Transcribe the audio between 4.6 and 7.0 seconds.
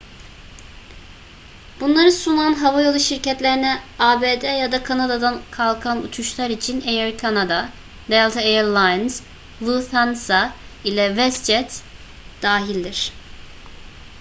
da kanada'dan kalkan uçuşlar için